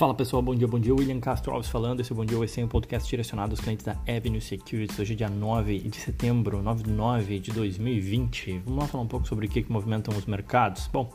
Fala 0.00 0.14
pessoal, 0.14 0.40
bom 0.40 0.54
dia, 0.54 0.66
bom 0.66 0.80
dia. 0.80 0.94
William 0.94 1.20
Castro 1.20 1.52
Alves 1.52 1.68
falando. 1.68 2.00
Esse 2.00 2.14
Bom 2.14 2.24
Dia 2.24 2.42
esse 2.42 2.58
é 2.58 2.64
um 2.64 2.68
podcast 2.68 3.06
direcionado 3.06 3.52
aos 3.52 3.60
clientes 3.60 3.84
da 3.84 3.98
Avenue 4.08 4.40
Securities. 4.40 4.98
Hoje 4.98 5.12
é 5.12 5.16
dia 5.16 5.28
9 5.28 5.78
de 5.78 5.96
setembro, 5.98 6.62
9 6.62 6.84
de 6.84 6.90
9 6.90 7.38
de 7.38 7.52
2020. 7.52 8.62
Vamos 8.64 8.80
lá 8.80 8.88
falar 8.88 9.04
um 9.04 9.06
pouco 9.06 9.28
sobre 9.28 9.44
o 9.44 9.48
que, 9.50 9.62
que 9.62 9.70
movimentam 9.70 10.16
os 10.16 10.24
mercados. 10.24 10.88
Bom, 10.90 11.12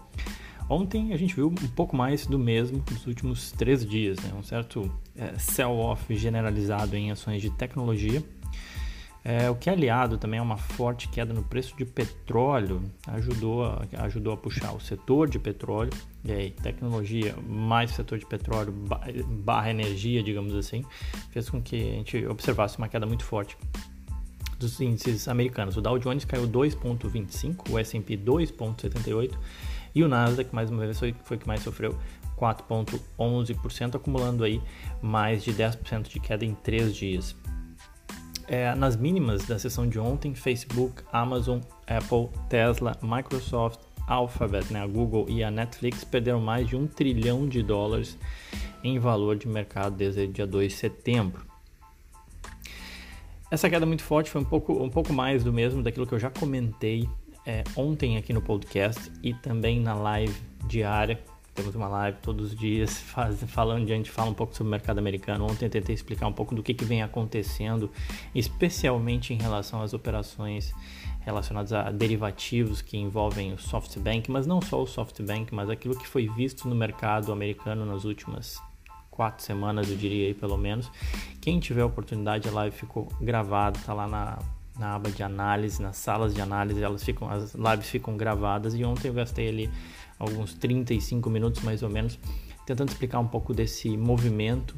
ontem 0.70 1.13
a 1.13 1.17
gente 1.17 1.34
viu 1.34 1.48
um 1.48 1.67
pouco 1.70 1.95
mais 1.95 2.27
do 2.27 2.38
mesmo 2.38 2.84
nos 2.91 3.07
últimos 3.07 3.52
três 3.53 3.84
dias, 3.84 4.20
né? 4.20 4.31
Um 4.38 4.43
certo 4.43 4.88
é, 5.15 5.36
sell-off 5.39 6.15
generalizado 6.15 6.95
em 6.95 7.09
ações 7.09 7.41
de 7.41 7.49
tecnologia 7.49 8.23
é, 9.27 9.49
o 9.49 9.55
que 9.55 9.71
é 9.71 9.73
aliado 9.73 10.19
também 10.19 10.39
a 10.39 10.43
uma 10.43 10.55
forte 10.55 11.09
queda 11.09 11.33
no 11.33 11.41
preço 11.41 11.75
de 11.75 11.83
petróleo 11.83 12.83
ajudou 13.07 13.66
a, 13.66 13.83
ajudou 14.03 14.31
a 14.31 14.38
puxar 14.38 14.71
o 14.71 14.79
setor 14.79 15.27
de 15.27 15.39
petróleo, 15.39 15.91
e 16.23 16.31
aí 16.31 16.52
tecnologia 16.52 17.35
mais 17.47 17.89
setor 17.89 18.19
de 18.19 18.25
petróleo 18.27 18.71
barra 19.43 19.71
energia, 19.71 20.21
digamos 20.21 20.53
assim, 20.53 20.85
fez 21.31 21.49
com 21.49 21.59
que 21.59 21.75
a 21.75 21.93
gente 21.95 22.23
observasse 22.27 22.77
uma 22.77 22.88
queda 22.88 23.07
muito 23.07 23.23
forte 23.23 23.57
dos 24.59 24.80
índices 24.80 25.27
americanos. 25.27 25.75
O 25.75 25.81
Dow 25.81 25.97
Jones 25.97 26.23
caiu 26.23 26.47
2,25, 26.47 27.71
o 27.71 27.80
S&P 27.80 28.16
2,78 28.16 29.33
e 29.95 30.03
o 30.03 30.07
Nasdaq 30.07 30.53
mais 30.53 30.69
uma 30.69 30.85
vez 30.85 30.99
foi, 30.99 31.16
foi 31.23 31.38
que 31.39 31.47
mais 31.47 31.61
sofreu 31.61 31.97
4,11%, 32.38 33.95
acumulando 33.95 34.44
aí 34.44 34.61
mais 35.02 35.44
de 35.44 35.52
10% 35.52 36.03
de 36.09 36.19
queda 36.19 36.45
em 36.45 36.53
três 36.53 36.95
dias. 36.95 37.35
É, 38.48 38.76
nas 38.76 38.95
mínimas 38.95 39.45
da 39.45 39.58
sessão 39.58 39.88
de 39.88 39.98
ontem, 39.98 40.35
Facebook, 40.35 41.03
Amazon, 41.12 41.59
Apple, 41.88 42.30
Tesla, 42.48 42.95
Microsoft, 43.02 43.80
Alphabet, 44.08 44.72
né, 44.72 44.81
a 44.81 44.88
Google 44.88 45.26
e 45.27 45.44
a 45.44 45.50
Netflix 45.50 46.03
perderam 46.03 46.39
mais 46.39 46.67
de 46.67 46.75
um 46.75 46.86
trilhão 46.86 47.47
de 47.47 47.64
dólares 47.64 48.17
em 48.84 49.00
valor 49.00 49.36
de 49.36 49.47
mercado 49.47 49.95
desde 49.95 50.25
o 50.25 50.28
dia 50.28 50.45
2 50.45 50.72
de 50.72 50.78
setembro. 50.78 51.44
Essa 53.50 53.69
queda 53.69 53.86
muito 53.86 54.03
forte 54.03 54.30
foi 54.30 54.42
um 54.42 54.45
pouco, 54.45 54.73
um 54.73 54.89
pouco 54.89 55.12
mais 55.12 55.44
do 55.44 55.52
mesmo 55.52 55.81
daquilo 55.81 56.06
que 56.06 56.14
eu 56.14 56.19
já 56.19 56.30
comentei 56.30 57.09
é, 57.45 57.64
ontem 57.75 58.17
aqui 58.17 58.34
no 58.34 58.41
podcast 58.41 59.12
e 59.23 59.34
também 59.34 59.80
na 59.80 59.94
live 59.94 60.36
diária 60.67 61.19
temos 61.56 61.73
uma 61.73 61.88
live 61.88 62.17
todos 62.22 62.52
os 62.52 62.56
dias 62.56 63.00
faz, 63.00 63.42
falando, 63.48 63.84
a 63.84 63.95
gente 63.95 64.11
fala 64.11 64.30
um 64.30 64.34
pouco 64.34 64.53
sobre 64.53 64.67
o 64.67 64.72
mercado 64.72 65.00
americano. 65.00 65.45
Ontem 65.45 65.66
eu 65.66 65.70
tentei 65.70 65.95
explicar 65.95 66.28
um 66.28 66.34
pouco 66.34 66.53
do 66.53 66.62
que, 66.62 66.73
que 66.73 66.86
vem 66.86 67.02
acontecendo, 67.02 67.89
especialmente 68.36 69.34
em 69.34 69.38
relação 69.38 69.81
às 69.81 69.94
operações 69.94 70.73
relacionadas 71.22 71.73
a 71.73 71.89
derivativos 71.89 72.84
que 72.84 72.97
envolvem 72.97 73.52
o 73.52 73.58
SoftBank, 73.58 74.30
mas 74.30 74.45
não 74.45 74.62
só 74.62 74.84
o 74.84 74.86
SoftBank, 74.86 75.56
mas 75.56 75.70
aquilo 75.70 75.97
que 75.97 76.08
foi 76.08 76.28
visto 76.28 76.67
no 76.67 76.75
mercado 76.75 77.31
americano 77.31 77.84
nas 77.84 78.03
últimas 78.03 78.62
quatro 79.09 79.44
semanas, 79.44 79.90
eu 79.90 79.97
diria 79.97 80.28
aí 80.28 80.34
pelo 80.34 80.58
menos. 80.58 80.92
Quem 81.42 81.59
tiver 81.59 81.81
a 81.81 81.86
oportunidade, 81.86 82.47
a 82.47 82.52
live 82.52 82.75
ficou 82.75 83.08
gravada, 83.19 83.80
tá 83.84 83.94
lá 83.94 84.08
na, 84.08 84.38
na 84.78 84.95
aba 84.95 85.09
de 85.09 85.23
análise, 85.23 85.81
nas 85.81 85.97
salas 85.97 86.34
de 86.34 86.42
análise, 86.42 86.84
elas 86.84 87.03
ficam, 87.03 87.30
as 87.30 87.56
lives 87.56 87.90
ficam 87.90 88.16
gravadas 88.17 88.75
e 88.75 88.84
ontem 88.84 89.08
eu 89.08 89.14
gastei 89.14 89.47
ali 89.47 89.69
alguns 90.19 90.53
35 90.53 91.30
minutos 91.30 91.61
mais 91.63 91.83
ou 91.83 91.89
menos, 91.89 92.19
tentando 92.66 92.89
explicar 92.89 93.19
um 93.19 93.27
pouco 93.27 93.53
desse 93.53 93.95
movimento 93.95 94.75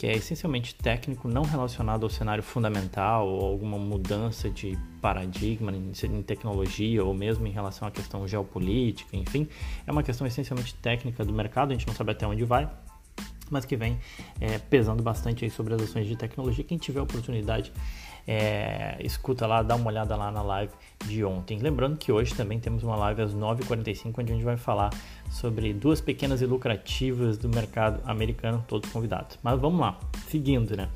que 0.00 0.06
é 0.06 0.16
essencialmente 0.16 0.74
técnico, 0.74 1.28
não 1.28 1.42
relacionado 1.42 2.04
ao 2.04 2.08
cenário 2.08 2.42
fundamental 2.42 3.28
ou 3.28 3.44
alguma 3.44 3.76
mudança 3.76 4.48
de 4.48 4.78
paradigma 4.98 5.70
em 5.70 6.22
tecnologia 6.22 7.04
ou 7.04 7.12
mesmo 7.12 7.46
em 7.46 7.50
relação 7.50 7.86
à 7.86 7.90
questão 7.90 8.26
geopolítica, 8.26 9.14
enfim, 9.14 9.46
é 9.86 9.92
uma 9.92 10.02
questão 10.02 10.26
essencialmente 10.26 10.74
técnica 10.76 11.22
do 11.22 11.34
mercado, 11.34 11.72
a 11.72 11.74
gente 11.74 11.86
não 11.86 11.94
sabe 11.94 12.12
até 12.12 12.26
onde 12.26 12.44
vai, 12.44 12.66
mas 13.50 13.64
que 13.64 13.76
vem 13.76 13.98
é, 14.40 14.58
pesando 14.58 15.02
bastante 15.02 15.44
aí 15.44 15.50
sobre 15.50 15.74
as 15.74 15.82
ações 15.82 16.06
de 16.06 16.16
tecnologia. 16.16 16.64
Quem 16.64 16.78
tiver 16.78 17.00
oportunidade, 17.00 17.72
é, 18.26 18.96
escuta 19.00 19.46
lá, 19.46 19.62
dá 19.62 19.74
uma 19.74 19.88
olhada 19.88 20.16
lá 20.16 20.30
na 20.30 20.42
live 20.42 20.72
de 21.04 21.24
ontem. 21.24 21.58
Lembrando 21.58 21.96
que 21.96 22.12
hoje 22.12 22.34
também 22.34 22.60
temos 22.60 22.82
uma 22.82 22.96
live 22.96 23.22
às 23.22 23.34
9h45, 23.34 24.14
onde 24.18 24.32
a 24.32 24.34
gente 24.34 24.44
vai 24.44 24.56
falar 24.56 24.90
sobre 25.30 25.72
duas 25.72 26.00
pequenas 26.00 26.40
e 26.40 26.46
lucrativas 26.46 27.36
do 27.36 27.48
mercado 27.48 28.00
americano, 28.08 28.64
todos 28.68 28.90
convidados. 28.90 29.38
Mas 29.42 29.60
vamos 29.60 29.80
lá, 29.80 29.98
seguindo, 30.28 30.76
né? 30.76 30.88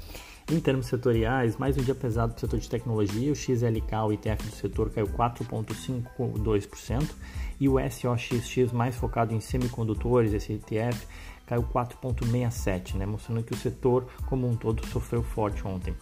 Em 0.52 0.60
termos 0.60 0.86
setoriais, 0.86 1.56
mais 1.56 1.78
um 1.78 1.82
dia 1.82 1.94
pesado 1.94 2.34
para 2.34 2.36
o 2.36 2.40
setor 2.40 2.60
de 2.60 2.68
tecnologia, 2.68 3.32
o 3.32 3.34
XLK, 3.34 3.94
o 4.06 4.12
ITF 4.12 4.46
do 4.46 4.54
setor, 4.54 4.90
caiu 4.90 5.06
4,52% 5.06 7.02
e 7.58 7.66
o 7.66 7.76
SOXX, 7.78 8.70
mais 8.70 8.94
focado 8.94 9.32
em 9.32 9.40
semicondutores, 9.40 10.34
esse 10.34 10.52
ETF, 10.52 11.06
caiu 11.46 11.62
4,67%, 11.62 12.94
né? 12.94 13.06
mostrando 13.06 13.42
que 13.42 13.52
o 13.52 13.56
setor 13.56 14.06
como 14.26 14.48
um 14.48 14.56
todo 14.56 14.86
sofreu 14.86 15.22
forte 15.22 15.66
ontem. 15.66 15.94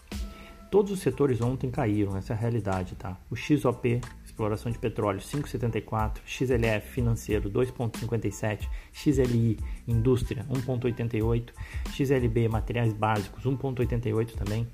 Todos 0.73 0.91
os 0.91 1.01
setores 1.01 1.43
ontem 1.43 1.71
caíram, 1.71 2.17
essa 2.17 2.33
é 2.33 2.37
a 2.37 2.39
realidade, 2.39 2.95
tá? 2.95 3.19
O 3.31 3.37
XOP, 3.37 4.01
exploração 4.25 4.73
de 4.73 4.79
petróleo, 4.79 5.21
5,74, 5.21 6.21
XLF, 6.25 6.89
financeiro, 6.89 7.51
2,57, 7.51 8.67
XLI, 8.91 9.59
indústria, 9.87 10.47
1,88, 10.49 11.51
XLB, 11.91 12.49
materiais 12.49 12.95
básicos, 12.95 13.45
1,88 13.45 14.33
também, 14.33 14.67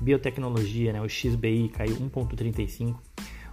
biotecnologia, 0.00 0.90
né, 0.90 1.02
o 1.02 1.08
XBI 1.08 1.68
caiu 1.68 1.96
1,35, 1.96 2.96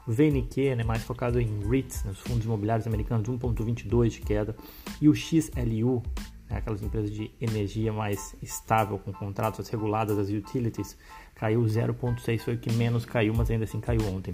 o 0.08 0.12
VNQ, 0.14 0.78
né, 0.78 0.84
mais 0.86 1.04
focado 1.04 1.42
em 1.42 1.68
REITs, 1.68 2.06
nos 2.06 2.20
fundos 2.20 2.46
imobiliários 2.46 2.88
americanos, 2.88 3.28
1,22 3.28 4.10
de 4.12 4.22
queda, 4.22 4.56
e 5.02 5.10
o 5.10 5.14
XLU, 5.14 6.02
né, 6.50 6.58
aquelas 6.58 6.82
empresas 6.82 7.12
de 7.12 7.32
energia 7.40 7.94
mais 7.94 8.36
estável, 8.42 8.98
com 8.98 9.14
contratos 9.14 9.68
reguladas, 9.70 10.18
as 10.18 10.30
utilities, 10.30 10.98
caiu 11.36 11.62
0,6, 11.62 12.40
foi 12.40 12.56
o 12.56 12.58
que 12.58 12.72
menos 12.74 13.06
caiu, 13.06 13.34
mas 13.36 13.50
ainda 13.50 13.66
assim 13.66 13.80
caiu 13.80 14.02
ontem. 14.08 14.34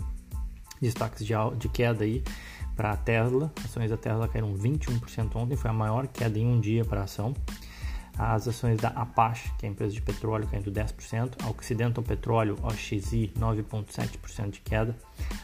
Destaques 0.82 1.26
de, 1.26 1.34
de 1.58 1.70
queda 1.70 2.04
aí 2.04 2.24
para 2.76 2.92
a 2.92 2.98
Tesla, 2.98 3.52
ações 3.64 3.90
da 3.90 3.98
Tesla 3.98 4.28
caíram 4.28 4.54
21% 4.54 5.36
ontem, 5.36 5.56
foi 5.56 5.70
a 5.70 5.74
maior 5.74 6.08
queda 6.08 6.38
em 6.38 6.46
um 6.46 6.60
dia 6.60 6.84
para 6.84 7.02
a 7.02 7.04
ação. 7.04 7.34
As 8.18 8.48
ações 8.48 8.78
da 8.80 8.90
Apache, 8.90 9.52
que 9.58 9.66
é 9.66 9.70
a 9.70 9.72
empresa 9.72 9.94
de 9.94 10.02
petróleo, 10.02 10.48
caindo 10.48 10.72
10%. 10.72 11.44
A 11.44 11.50
Occidental 11.50 12.02
Petróleo, 12.02 12.58
OXI, 12.64 13.34
9,7% 13.38 14.52
de 14.52 14.62
queda. 14.62 14.96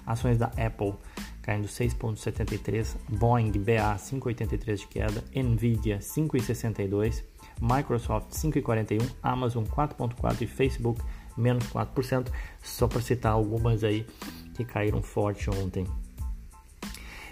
Ações 0.05 0.37
da 0.37 0.47
Apple, 0.47 0.93
caindo 1.41 1.67
6,73%. 1.67 2.97
Boeing, 3.09 3.51
BA, 3.51 3.95
5,83% 3.97 4.75
de 4.75 4.87
queda. 4.87 5.23
Nvidia, 5.35 5.99
5,62%. 5.99 7.23
Microsoft, 7.61 8.31
5,41%. 8.31 9.09
Amazon, 9.21 9.63
4,4%. 9.65 10.41
E 10.41 10.47
Facebook, 10.47 11.01
menos 11.37 11.65
4%, 11.67 12.27
só 12.61 12.87
para 12.87 13.01
citar 13.01 13.33
algumas 13.33 13.83
aí 13.83 14.05
que 14.53 14.63
caíram 14.63 15.01
forte 15.01 15.49
ontem. 15.49 15.85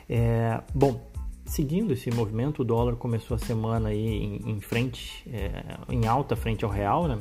É, 0.08 0.62
bom, 0.74 1.10
seguindo 1.46 1.94
esse 1.94 2.10
movimento, 2.12 2.62
o 2.62 2.66
dólar 2.66 2.96
começou 2.96 3.36
a 3.36 3.38
semana 3.38 3.90
aí 3.90 4.08
em, 4.08 4.52
em 4.52 4.60
frente, 4.60 5.30
é, 5.32 5.78
em 5.90 6.08
alta 6.08 6.36
frente 6.36 6.66
ao 6.66 6.72
real, 6.72 7.08
né? 7.08 7.20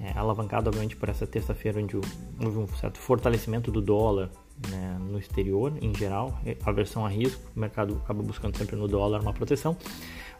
É, 0.00 0.16
alavancado 0.16 0.68
obviamente 0.68 0.94
por 0.94 1.08
essa 1.08 1.26
terça-feira 1.26 1.80
onde 1.80 1.96
houve 1.96 2.56
um 2.56 2.68
certo 2.68 2.98
fortalecimento 2.98 3.72
do 3.72 3.82
dólar 3.82 4.30
né, 4.70 4.98
no 5.00 5.18
exterior 5.18 5.72
em 5.80 5.94
geral, 5.94 6.38
aversão 6.64 7.06
a 7.06 7.08
risco, 7.08 7.40
o 7.54 7.60
mercado 7.60 8.00
acaba 8.04 8.22
buscando 8.22 8.56
sempre 8.56 8.76
no 8.76 8.88
dólar 8.88 9.20
uma 9.20 9.32
proteção. 9.32 9.76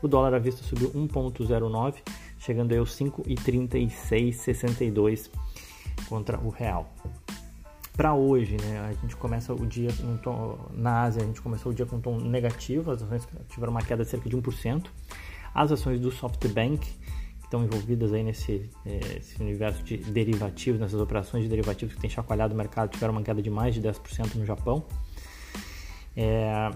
O 0.03 0.09
dólar 0.09 0.35
à 0.35 0.39
vista 0.39 0.63
subiu 0.63 0.91
1,09, 0.91 1.95
chegando 2.39 2.71
aí 2.73 2.79
aos 2.79 2.97
5,3662 2.97 5.31
contra 6.09 6.39
o 6.39 6.51
real. 6.51 6.95
Para 7.97 8.15
hoje, 8.15 8.57
né, 8.61 8.79
a 8.79 8.93
gente 8.93 9.17
começa 9.17 9.53
o 9.53 9.67
dia 9.67 9.91
tom, 10.23 10.57
na 10.73 11.03
Ásia, 11.03 11.21
a 11.23 11.27
gente 11.27 11.43
começou 11.43 11.73
o 11.73 11.75
dia 11.75 11.85
com 11.85 11.97
um 11.97 12.01
tom 12.01 12.17
negativo, 12.17 12.93
as 12.93 13.03
ações 13.03 13.27
tiveram 13.49 13.73
uma 13.73 13.83
queda 13.83 14.05
de 14.05 14.11
cerca 14.11 14.29
de 14.29 14.37
1%. 14.37 14.85
As 15.53 15.73
ações 15.73 15.99
do 15.99 16.13
SoftBank, 16.13 16.89
estão 17.49 17.65
envolvidas 17.65 18.13
aí 18.13 18.23
nesse 18.23 18.69
é, 18.85 19.21
universo 19.41 19.83
de 19.83 19.97
derivativos, 19.97 20.79
nessas 20.79 21.01
operações 21.01 21.43
de 21.43 21.49
derivativos 21.49 21.95
que 21.95 22.01
tem 22.01 22.11
chacoalhado 22.11 22.55
o 22.55 22.57
mercado, 22.57 22.91
tiveram 22.91 23.13
uma 23.13 23.23
queda 23.23 23.43
de 23.43 23.51
mais 23.51 23.75
de 23.75 23.81
10% 23.81 24.35
no 24.35 24.45
Japão. 24.45 24.85
É, 26.15 26.71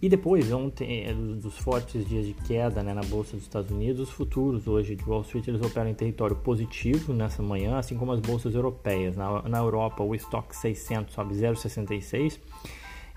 e 0.00 0.08
depois, 0.08 0.52
ontem, 0.52 1.06
é, 1.06 1.12
dos 1.14 1.56
fortes 1.58 2.06
dias 2.06 2.26
de 2.26 2.34
queda 2.34 2.82
né, 2.82 2.94
na 2.94 3.02
Bolsa 3.02 3.36
dos 3.36 3.42
Estados 3.42 3.70
Unidos, 3.70 4.08
os 4.08 4.10
futuros 4.10 4.68
hoje 4.68 4.94
de 4.94 5.02
Wall 5.02 5.22
Street 5.22 5.48
eles 5.48 5.62
operam 5.62 5.88
em 5.88 5.94
território 5.94 6.36
positivo 6.36 7.12
nessa 7.12 7.42
manhã, 7.42 7.78
assim 7.78 7.96
como 7.96 8.12
as 8.12 8.20
bolsas 8.20 8.54
europeias. 8.54 9.16
Na, 9.16 9.42
na 9.42 9.58
Europa, 9.58 10.02
o 10.02 10.14
Stock 10.14 10.54
600 10.54 11.14
sobe 11.14 11.34
0,66, 11.34 12.38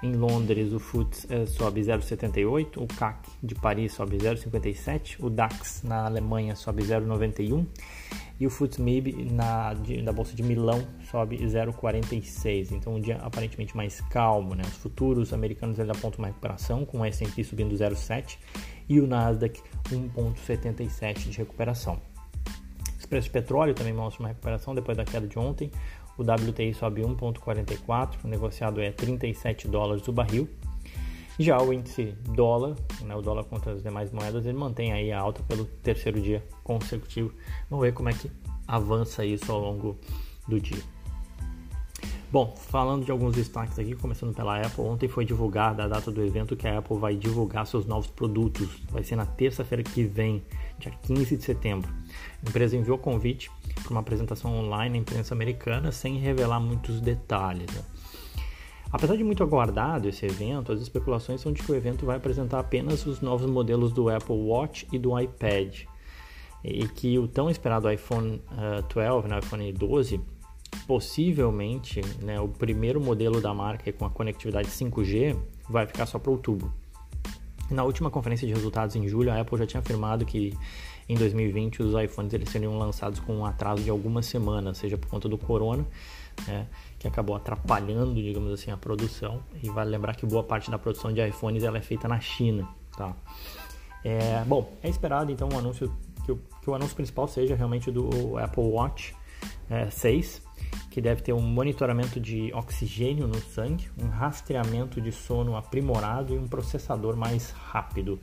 em 0.03 0.13
Londres, 0.13 0.73
o 0.73 0.79
FTSE 0.79 1.27
eh, 1.29 1.45
sobe 1.47 1.81
0,78, 1.81 2.77
o 2.77 2.87
CAC 2.87 3.29
de 3.41 3.55
Paris 3.55 3.93
sobe 3.93 4.17
0,57, 4.17 5.17
o 5.19 5.29
DAX 5.29 5.81
na 5.83 6.05
Alemanha 6.05 6.55
sobe 6.55 6.83
0,91 6.83 7.65
e 8.39 8.45
o 8.45 8.49
FTSE 8.49 8.81
na 9.31 9.73
de, 9.73 10.01
da 10.03 10.13
bolsa 10.13 10.35
de 10.35 10.43
Milão 10.43 10.87
sobe 11.09 11.37
0,46. 11.37 12.71
Então 12.73 12.95
um 12.95 12.99
dia 12.99 13.17
aparentemente 13.17 13.75
mais 13.75 13.99
calmo, 14.01 14.53
né? 14.53 14.63
Os 14.67 14.77
futuros 14.77 15.33
americanos 15.33 15.79
eles 15.79 15.89
apontam 15.89 16.19
uma 16.19 16.27
recuperação 16.27 16.85
com 16.85 16.99
o 16.99 17.05
S&P 17.05 17.43
subindo 17.43 17.73
0,7 17.73 18.37
e 18.87 18.99
o 18.99 19.07
Nasdaq 19.07 19.59
1,77 19.89 21.29
de 21.29 21.37
recuperação. 21.39 21.99
Os 22.99 23.05
preços 23.07 23.25
de 23.25 23.31
petróleo 23.31 23.73
também 23.73 23.93
mostram 23.93 24.25
uma 24.25 24.29
recuperação 24.29 24.75
depois 24.75 24.95
da 24.95 25.05
queda 25.05 25.27
de 25.27 25.39
ontem. 25.39 25.71
O 26.17 26.23
WTI 26.23 26.73
sobe 26.73 27.01
1,44, 27.01 28.23
o 28.23 28.27
negociado 28.27 28.81
é 28.81 28.91
37 28.91 29.67
dólares 29.67 30.07
o 30.07 30.11
barril. 30.11 30.49
Já 31.39 31.61
o 31.61 31.71
índice 31.71 32.15
dólar, 32.29 32.75
né, 33.01 33.15
o 33.15 33.21
dólar 33.21 33.43
contra 33.43 33.73
as 33.73 33.83
demais 33.83 34.11
moedas, 34.11 34.45
ele 34.45 34.57
mantém 34.57 34.91
aí 34.91 35.11
a 35.11 35.19
alta 35.19 35.43
pelo 35.43 35.65
terceiro 35.65 36.19
dia 36.19 36.43
consecutivo. 36.63 37.31
Vamos 37.69 37.85
ver 37.85 37.93
como 37.93 38.09
é 38.09 38.13
que 38.13 38.31
avança 38.67 39.23
isso 39.23 39.51
ao 39.51 39.59
longo 39.59 39.99
do 40.47 40.59
dia. 40.59 40.81
Bom, 42.29 42.53
falando 42.57 43.05
de 43.05 43.11
alguns 43.11 43.35
destaques 43.35 43.79
aqui, 43.79 43.95
começando 43.95 44.35
pela 44.35 44.59
Apple, 44.59 44.83
ontem 44.83 45.07
foi 45.07 45.23
divulgada 45.23 45.83
a 45.83 45.87
data 45.87 46.11
do 46.11 46.21
evento 46.21 46.57
que 46.57 46.67
a 46.67 46.79
Apple 46.79 46.97
vai 46.97 47.15
divulgar 47.15 47.65
seus 47.65 47.85
novos 47.85 48.07
produtos. 48.07 48.67
Vai 48.91 49.01
ser 49.01 49.15
na 49.15 49.25
terça-feira 49.25 49.81
que 49.81 50.03
vem, 50.03 50.43
dia 50.77 50.91
15 51.03 51.37
de 51.37 51.43
setembro. 51.43 51.89
A 52.45 52.49
empresa 52.49 52.75
enviou 52.75 52.97
convite 52.97 53.49
para 53.81 53.91
uma 53.91 53.99
apresentação 53.99 54.55
online 54.55 54.97
na 54.97 55.01
imprensa 55.01 55.33
americana 55.33 55.91
sem 55.91 56.17
revelar 56.17 56.59
muitos 56.59 57.01
detalhes. 57.01 57.67
Né? 57.73 57.81
Apesar 58.91 59.17
de 59.17 59.23
muito 59.23 59.43
aguardado 59.43 60.07
esse 60.07 60.25
evento, 60.25 60.71
as 60.71 60.79
especulações 60.81 61.41
são 61.41 61.51
de 61.51 61.61
que 61.61 61.71
o 61.71 61.75
evento 61.75 62.05
vai 62.05 62.17
apresentar 62.17 62.59
apenas 62.59 63.05
os 63.05 63.21
novos 63.21 63.49
modelos 63.49 63.91
do 63.91 64.09
Apple 64.09 64.35
Watch 64.35 64.87
e 64.91 64.97
do 64.97 65.19
iPad. 65.19 65.83
E 66.63 66.87
que 66.87 67.19
o 67.19 67.27
tão 67.27 67.49
esperado 67.49 67.91
iPhone 67.91 68.41
uh, 68.51 68.93
12, 68.93 69.27
né, 69.27 69.39
iPhone 69.39 69.73
12, 69.73 70.21
possivelmente 70.87 72.01
né, 72.21 72.39
o 72.39 72.47
primeiro 72.47 72.99
modelo 73.01 73.41
da 73.41 73.53
marca 73.53 73.91
com 73.91 74.05
a 74.05 74.09
conectividade 74.09 74.69
5G 74.69 75.37
vai 75.69 75.85
ficar 75.85 76.05
só 76.05 76.17
para 76.17 76.31
outubro. 76.31 76.71
Na 77.69 77.83
última 77.83 78.09
conferência 78.09 78.47
de 78.47 78.53
resultados 78.53 78.95
em 78.95 79.07
julho, 79.07 79.31
a 79.31 79.39
Apple 79.39 79.57
já 79.57 79.67
tinha 79.67 79.81
afirmado 79.81 80.25
que 80.25 80.57
em 81.07 81.15
2020 81.15 81.83
os 81.83 81.93
iPhones 82.01 82.33
eles 82.33 82.49
seriam 82.49 82.77
lançados 82.77 83.19
com 83.19 83.37
um 83.37 83.45
atraso 83.45 83.83
de 83.83 83.89
algumas 83.89 84.25
semanas, 84.25 84.77
seja 84.77 84.97
por 84.97 85.07
conta 85.07 85.29
do 85.29 85.37
corona, 85.37 85.85
né, 86.47 86.67
que 86.99 87.07
acabou 87.07 87.35
atrapalhando, 87.35 88.15
digamos 88.15 88.51
assim, 88.51 88.71
a 88.71 88.77
produção. 88.77 89.41
E 89.63 89.69
vale 89.69 89.89
lembrar 89.89 90.15
que 90.15 90.25
boa 90.25 90.43
parte 90.43 90.69
da 90.69 90.77
produção 90.77 91.11
de 91.11 91.25
iPhones 91.25 91.63
ela 91.63 91.77
é 91.77 91.81
feita 91.81 92.07
na 92.07 92.19
China. 92.19 92.67
Tá? 92.95 93.15
É, 94.03 94.43
bom, 94.45 94.71
é 94.83 94.89
esperado 94.89 95.31
então 95.31 95.49
um 95.51 95.57
anúncio 95.57 95.91
que 96.25 96.31
o, 96.31 96.39
que 96.61 96.69
o 96.69 96.75
anúncio 96.75 96.95
principal 96.95 97.27
seja 97.27 97.55
realmente 97.55 97.91
do 97.91 98.37
Apple 98.37 98.63
Watch 98.63 99.15
é, 99.69 99.89
6 99.89 100.47
que 100.89 101.01
deve 101.01 101.21
ter 101.21 101.33
um 101.33 101.41
monitoramento 101.41 102.19
de 102.19 102.51
oxigênio 102.53 103.27
no 103.27 103.39
sangue, 103.39 103.87
um 104.01 104.07
rastreamento 104.07 104.99
de 104.99 105.11
sono 105.11 105.55
aprimorado 105.55 106.33
e 106.33 106.37
um 106.37 106.47
processador 106.47 107.15
mais 107.15 107.51
rápido. 107.51 108.19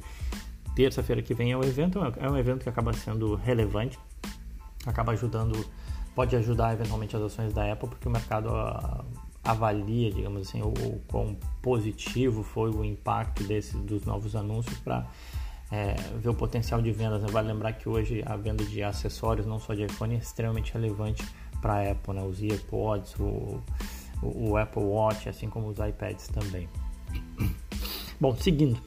Terça-feira 0.75 1.23
que 1.23 1.35
vem 1.35 1.53
é 1.53 1.57
o 1.57 1.65
evento, 1.65 2.01
é 2.19 2.29
um 2.29 2.37
evento 2.37 2.63
que 2.63 2.69
acaba 2.69 2.93
sendo 2.93 3.35
relevante, 3.37 3.99
acaba 4.87 5.13
ajudando, 5.13 5.65
pode 6.15 6.35
ajudar 6.37 6.73
eventualmente 6.73 7.17
as 7.17 7.23
ações 7.23 7.53
da 7.53 7.73
Apple, 7.73 7.89
porque 7.89 8.09
o 8.09 8.11
mercado 8.11 8.49
ah, 8.51 9.05
avalia, 9.45 10.11
digamos 10.11 10.49
assim, 10.49 10.63
o, 10.63 10.69
o 10.69 11.01
quão 11.07 11.37
positivo 11.63 12.43
foi 12.43 12.71
o 12.71 12.85
impacto 12.85 13.45
desse, 13.45 13.77
dos 13.77 14.05
novos 14.05 14.35
anúncios 14.35 14.79
para 14.79 15.07
é, 15.71 15.95
ver 16.19 16.29
o 16.29 16.35
potencial 16.35 16.81
de 16.81 16.91
vendas. 16.93 17.23
Né? 17.23 17.29
Vale 17.31 17.49
lembrar 17.49 17.73
que 17.73 17.89
hoje 17.89 18.23
a 18.25 18.37
venda 18.37 18.65
de 18.65 18.83
acessórios, 18.83 19.47
não 19.47 19.59
só 19.59 19.75
de 19.75 19.85
iPhone, 19.85 20.15
é 20.15 20.19
extremamente 20.19 20.73
relevante 20.73 21.25
para 21.61 21.75
a 21.75 21.91
Apple, 21.93 22.15
né? 22.15 22.23
os 22.23 22.43
AirPods, 22.43 23.15
o, 23.19 23.63
o, 24.23 24.51
o, 24.51 24.57
Apple 24.57 24.83
Watch, 24.83 25.29
assim 25.29 25.49
como 25.49 25.69
os 25.69 25.79
iPads 25.79 26.29
também. 26.29 26.69
Bom, 28.21 28.35
seguindo, 28.37 28.81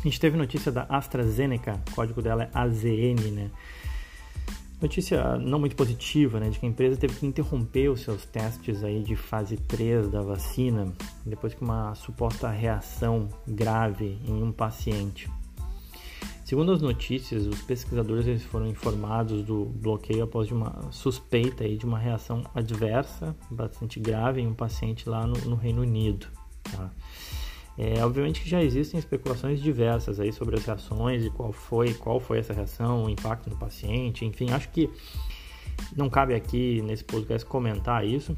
a 0.00 0.02
gente 0.02 0.20
teve 0.20 0.36
notícia 0.36 0.70
da 0.70 0.82
AstraZeneca, 0.88 1.80
o 1.90 1.94
código 1.94 2.22
dela 2.22 2.44
é 2.44 2.50
AZN, 2.54 3.30
né? 3.32 3.50
Notícia 4.80 5.36
não 5.38 5.58
muito 5.58 5.74
positiva, 5.74 6.38
né, 6.38 6.50
de 6.50 6.60
que 6.60 6.64
a 6.64 6.68
empresa 6.68 6.96
teve 6.96 7.14
que 7.14 7.26
interromper 7.26 7.88
os 7.88 8.02
seus 8.02 8.24
testes 8.24 8.84
aí 8.84 9.02
de 9.02 9.16
fase 9.16 9.56
3 9.56 10.08
da 10.08 10.22
vacina, 10.22 10.92
depois 11.26 11.52
que 11.52 11.62
uma 11.62 11.96
suposta 11.96 12.48
reação 12.48 13.28
grave 13.44 14.20
em 14.24 14.40
um 14.40 14.52
paciente. 14.52 15.28
Segundo 16.44 16.70
as 16.70 16.80
notícias, 16.80 17.44
os 17.46 17.60
pesquisadores 17.62 18.42
foram 18.44 18.68
informados 18.68 19.42
do 19.42 19.64
bloqueio 19.64 20.22
após 20.22 20.50
uma 20.52 20.92
suspeita 20.92 21.64
aí 21.64 21.76
de 21.76 21.84
uma 21.84 21.98
reação 21.98 22.42
adversa 22.54 23.36
bastante 23.50 23.98
grave 23.98 24.40
em 24.40 24.46
um 24.46 24.54
paciente 24.54 25.08
lá 25.08 25.26
no, 25.26 25.36
no 25.40 25.56
Reino 25.56 25.82
Unido. 25.82 26.28
Tá? 26.62 26.90
É, 27.78 28.04
obviamente 28.04 28.40
que 28.40 28.50
já 28.50 28.60
existem 28.60 28.98
especulações 28.98 29.60
diversas 29.60 30.18
aí 30.18 30.32
sobre 30.32 30.56
as 30.56 30.64
reações 30.64 31.24
e 31.24 31.30
qual 31.30 31.52
foi, 31.52 31.94
qual 31.94 32.18
foi 32.18 32.40
essa 32.40 32.52
reação, 32.52 33.04
o 33.04 33.08
impacto 33.08 33.48
no 33.48 33.56
paciente, 33.56 34.24
enfim, 34.24 34.50
acho 34.50 34.68
que 34.70 34.90
não 35.96 36.10
cabe 36.10 36.34
aqui 36.34 36.82
nesse 36.82 37.04
podcast 37.04 37.46
comentar 37.46 38.04
isso. 38.04 38.36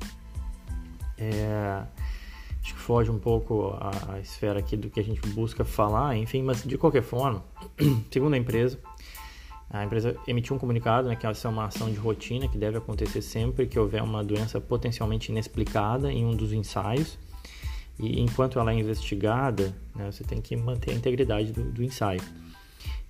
É, 1.17 1.83
acho 2.63 2.75
que 2.75 2.81
foge 2.81 3.11
um 3.11 3.19
pouco 3.19 3.75
a, 3.81 4.15
a, 4.15 4.21
esfera 4.21 4.59
aqui 4.59 4.77
do 4.77 4.91
que 4.91 5.01
a 5.01 5.05
gente 5.05 5.27
busca 5.29 5.65
falar, 5.65 6.17
enfim, 6.19 6.43
mas 6.43 6.63
de 6.63 6.77
qualquer 6.77 7.03
forma, 7.03 7.43
segundo 8.13 8.35
a 8.35 8.37
empresa, 8.37 8.79
a 9.71 9.85
empresa 9.85 10.17
emitiu 10.27 10.55
um 10.55 10.59
comunicado, 10.59 11.09
né, 11.09 11.17
que 11.17 11.27
essa 11.27 11.49
é 11.49 11.51
uma 11.51 11.65
ação 11.65 11.91
de 11.91 11.97
rotina 11.97 12.47
que 12.47 12.59
deve 12.59 12.77
acontecer 12.77 13.23
sempre 13.23 13.67
que 13.67 13.79
houver 13.79 14.03
uma 14.03 14.23
doença 14.23 14.61
potencialmente 14.61 15.31
inexplicada 15.31 16.13
em 16.13 16.27
um 16.27 16.37
dos 16.37 16.53
ensaios. 16.53 17.19
E 18.01 18.19
enquanto 18.21 18.59
ela 18.59 18.73
é 18.73 18.75
investigada, 18.75 19.75
né, 19.95 20.11
você 20.11 20.25
tem 20.25 20.41
que 20.41 20.57
manter 20.57 20.93
a 20.93 20.95
integridade 20.95 21.53
do, 21.53 21.71
do 21.71 21.85
ensaio. 21.85 22.23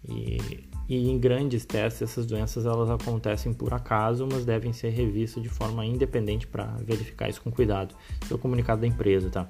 E, 0.08 0.68
e, 0.88 1.08
em 1.08 1.18
grandes 1.18 1.64
testes, 1.64 2.02
essas 2.02 2.26
doenças 2.26 2.66
elas 2.66 2.90
acontecem 2.90 3.52
por 3.52 3.72
acaso, 3.72 4.26
mas 4.30 4.44
devem 4.44 4.72
ser 4.72 4.88
revistas 4.90 5.40
de 5.40 5.48
forma 5.48 5.86
independente 5.86 6.46
para 6.46 6.64
verificar 6.84 7.28
isso 7.28 7.40
com 7.40 7.52
cuidado. 7.52 7.94
Esse 8.20 8.32
é 8.32 8.36
o 8.36 8.38
comunicado 8.38 8.80
da 8.80 8.86
empresa, 8.86 9.30
tá? 9.30 9.48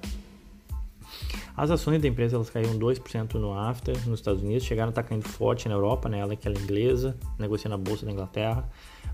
As 1.57 1.71
ações 1.71 1.99
da 2.01 2.07
empresa 2.07 2.35
elas 2.35 2.49
caíram 2.49 2.77
2% 2.77 3.33
no 3.35 3.57
after 3.57 3.95
nos 4.07 4.19
Estados 4.19 4.43
Unidos, 4.43 4.63
chegaram 4.63 4.89
a 4.89 4.91
estar 4.91 5.03
tá 5.03 5.09
caindo 5.09 5.27
forte 5.27 5.67
na 5.67 5.73
Europa, 5.73 6.07
né? 6.07 6.19
ela 6.19 6.35
que 6.35 6.47
é 6.47 6.51
inglesa, 6.51 7.17
negocia 7.39 7.69
na 7.69 7.77
bolsa 7.77 8.05
da 8.05 8.11
Inglaterra, 8.11 8.69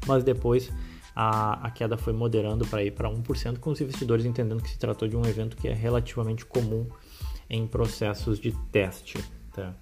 mas 0.05 0.23
depois 0.23 0.71
a, 1.19 1.65
a 1.65 1.71
queda 1.71 1.97
foi 1.97 2.13
moderando 2.13 2.63
para 2.67 2.83
ir 2.83 2.91
para 2.91 3.09
1%, 3.09 3.57
com 3.57 3.71
os 3.71 3.81
investidores 3.81 4.23
entendendo 4.23 4.61
que 4.61 4.69
se 4.69 4.77
tratou 4.77 5.07
de 5.07 5.17
um 5.17 5.25
evento 5.25 5.57
que 5.57 5.67
é 5.67 5.73
relativamente 5.73 6.45
comum 6.45 6.85
em 7.49 7.65
processos 7.65 8.39
de 8.39 8.51
teste. 8.71 9.17
Tá? 9.51 9.73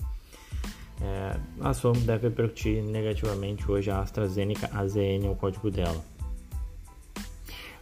É, 1.01 1.37
a 1.59 1.71
ação 1.71 1.91
deve 1.91 2.29
repercutir 2.29 2.81
negativamente 2.81 3.69
hoje 3.69 3.91
a 3.91 3.99
AstraZeneca 3.99 4.69
AZN, 4.73 5.25
é 5.25 5.29
o 5.29 5.35
código 5.35 5.69
dela. 5.69 6.01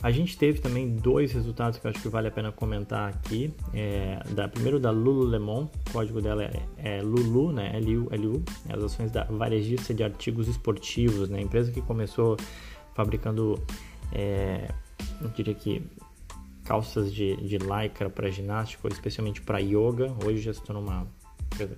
A 0.02 0.10
gente 0.10 0.36
teve 0.36 0.60
também 0.60 0.90
dois 0.96 1.32
resultados 1.32 1.78
que 1.78 1.86
eu 1.86 1.92
acho 1.92 2.02
que 2.02 2.10
vale 2.10 2.28
a 2.28 2.32
pena 2.32 2.52
comentar 2.52 3.08
aqui. 3.08 3.54
É, 3.72 4.20
da, 4.32 4.48
primeiro 4.50 4.80
da 4.80 4.90
Lululemon, 4.90 5.66
o 5.66 5.92
código 5.94 6.20
dela 6.20 6.44
é, 6.44 6.60
é 6.78 7.02
Lulu, 7.02 7.54
né? 7.54 7.72
É 7.72 8.74
as 8.76 8.84
ações 8.84 9.12
da 9.12 9.24
varejista 9.26 9.94
de 9.94 10.04
artigos 10.04 10.50
esportivos, 10.50 11.30
né? 11.30 11.40
Empresa 11.40 11.72
que 11.72 11.82
começou 11.82 12.36
fabricando, 12.94 13.62
é, 14.12 14.70
eu 15.22 15.30
diria 15.30 15.54
que 15.54 15.82
calças 16.64 17.14
de, 17.14 17.36
de 17.38 17.58
lycra 17.58 18.10
para 18.10 18.30
ginástica, 18.30 18.88
especialmente 18.88 19.42
para 19.42 19.60
yoga. 19.60 20.14
Hoje 20.26 20.42
já 20.42 20.54
se 20.54 20.62
tornou 20.62 20.84
uma 20.84 21.08
empresa 21.46 21.78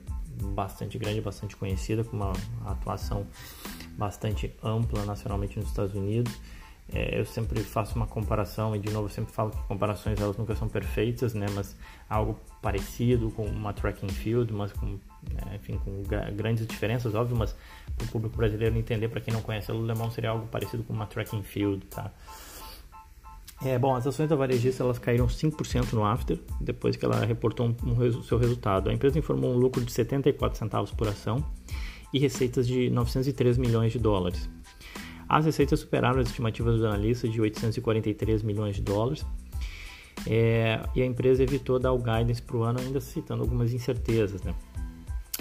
bastante 0.53 0.97
grande, 0.97 1.21
bastante 1.21 1.55
conhecida, 1.55 2.03
com 2.03 2.15
uma 2.15 2.33
atuação 2.65 3.25
bastante 3.97 4.53
ampla 4.63 5.05
nacionalmente 5.05 5.57
nos 5.57 5.69
Estados 5.69 5.95
Unidos. 5.95 6.33
É, 6.93 7.19
eu 7.19 7.25
sempre 7.25 7.59
faço 7.61 7.95
uma 7.95 8.05
comparação 8.05 8.75
e 8.75 8.79
de 8.79 8.91
novo 8.91 9.09
sempre 9.09 9.33
falo 9.33 9.49
que 9.49 9.61
comparações 9.63 10.19
elas 10.21 10.37
nunca 10.37 10.55
são 10.55 10.69
perfeitas, 10.69 11.33
né? 11.33 11.47
Mas 11.53 11.75
algo 12.07 12.39
parecido 12.61 13.31
com 13.31 13.43
uma 13.45 13.73
tracking 13.73 14.09
field, 14.09 14.53
mas 14.53 14.71
com, 14.71 14.85
né, 14.85 15.55
enfim, 15.55 15.79
com 15.83 16.03
grandes 16.35 16.65
diferenças, 16.67 17.15
óbvio, 17.15 17.35
mas 17.35 17.55
para 17.97 18.05
o 18.05 18.07
público 18.09 18.37
brasileiro 18.37 18.77
entender, 18.77 19.07
para 19.07 19.19
quem 19.19 19.33
não 19.33 19.41
conhece, 19.41 19.71
a 19.71 19.73
Lululemon 19.73 20.11
seria 20.11 20.29
algo 20.29 20.47
parecido 20.47 20.83
com 20.83 20.93
uma 20.93 21.07
tracking 21.07 21.41
field, 21.41 21.85
tá? 21.87 22.11
É, 23.63 23.79
bom, 23.79 23.95
as 23.95 24.05
ações 24.05 24.29
da 24.29 24.35
varejista 24.35 24.83
elas 24.83 24.99
caíram 24.99 25.27
5% 25.27 25.93
no 25.93 26.03
after, 26.03 26.37
depois 26.59 26.95
que 26.95 27.05
ela 27.05 27.25
reportou 27.25 27.67
um, 27.67 27.75
um, 27.89 28.23
seu 28.23 28.37
resultado. 28.37 28.89
A 28.89 28.93
empresa 28.93 29.17
informou 29.17 29.51
um 29.51 29.57
lucro 29.57 29.83
de 29.83 29.91
74 29.91 30.59
centavos 30.59 30.91
por 30.91 31.07
ação 31.07 31.43
e 32.13 32.19
receitas 32.19 32.67
de 32.67 32.89
903 32.89 33.57
milhões 33.57 33.93
de 33.93 33.99
dólares. 33.99 34.49
As 35.35 35.43
receitas 35.43 35.81
superaram 35.81 36.21
as 36.21 36.29
estimativas 36.29 36.75
dos 36.75 36.85
analistas 36.85 37.29
de 37.29 37.41
843 37.41 38.41
milhões 38.41 38.77
de 38.77 38.81
dólares. 38.81 39.25
É, 40.25 40.79
e 40.95 41.01
a 41.01 41.05
empresa 41.05 41.43
evitou 41.43 41.77
dar 41.77 41.91
o 41.91 41.97
guidance 41.97 42.41
para 42.41 42.55
o 42.55 42.63
ano, 42.63 42.79
ainda 42.79 43.01
citando 43.01 43.43
algumas 43.43 43.73
incertezas. 43.73 44.41
Né? 44.43 44.55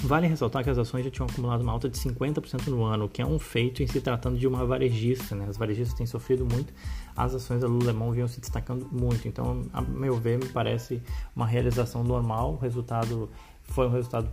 Vale 0.01 0.27
ressaltar 0.27 0.65
que 0.65 0.71
as 0.71 0.79
ações 0.79 1.05
já 1.05 1.13
tinham 1.13 1.29
acumulado 1.31 1.61
uma 1.61 1.71
alta 1.71 1.89
de 1.89 1.97
50% 1.97 2.67
no 2.67 2.83
ano, 2.83 3.05
o 3.05 3.09
que 3.09 3.23
é 3.23 3.27
um 3.27 3.39
feito 3.39 3.85
em 3.85 3.87
se 3.87 4.01
tratando 4.01 4.37
de 4.37 4.49
uma 4.49 4.67
varejista. 4.67 5.37
Né? 5.37 5.47
As 5.49 5.57
varejistas 5.57 5.97
têm 5.97 6.07
sofrido 6.07 6.45
muito, 6.45 6.75
as 7.17 7.33
ações 7.33 7.61
da 7.61 7.69
Lululemon 7.69 8.11
vinham 8.11 8.27
se 8.27 8.41
destacando 8.41 8.89
muito. 8.91 9.29
Então, 9.29 9.65
a 9.73 9.81
meu 9.81 10.17
ver, 10.17 10.41
me 10.41 10.49
parece 10.49 11.01
uma 11.37 11.47
realização 11.47 12.03
normal, 12.03 12.59
resultado 12.61 13.31
Foi 13.63 13.87
um 13.87 13.91
resultado 13.91 14.29